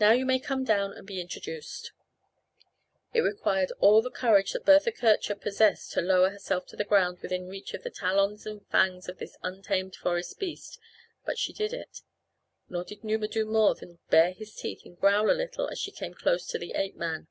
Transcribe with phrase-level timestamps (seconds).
[0.00, 1.92] Now you may come down and be introduced."
[3.14, 7.20] It required all the courage that Bertha Kircher possessed to lower herself to the ground
[7.20, 10.80] within reach of the talons and fangs of this untamed forest beast,
[11.24, 12.00] but she did it.
[12.68, 15.92] Nor did Numa do more than bare his teeth and growl a little as she
[15.92, 17.28] came close to the ape man.